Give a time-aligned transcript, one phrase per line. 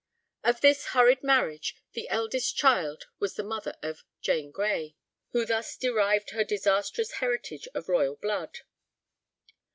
[0.43, 4.95] Of this hurried marriage the eldest child was the mother of Jane Grey,
[5.29, 8.61] who thus derived her disastrous heritage of royal blood.